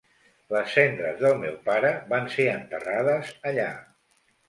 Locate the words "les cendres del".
0.55-1.37